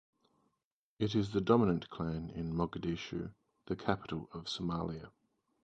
[0.97, 3.35] It is the dominant clan in Mogadishu,
[3.67, 5.11] the capital of Somalia.